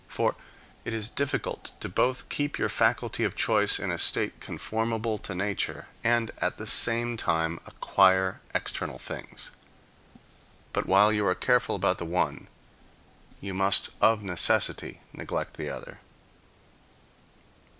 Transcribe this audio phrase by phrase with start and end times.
[0.07, 0.33] For,
[0.83, 5.35] it is difficult to both keep your faculty of choice in a state conformable to
[5.35, 9.51] nature, and at the same time acquire external things.
[10.73, 12.47] But while you are careful about the one,
[13.41, 15.99] you must of necessity neglect the other.